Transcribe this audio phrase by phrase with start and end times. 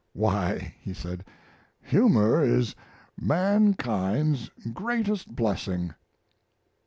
[0.13, 1.23] "Why," he said,
[1.83, 2.73] "humor is
[3.21, 5.93] mankind's greatest blessing."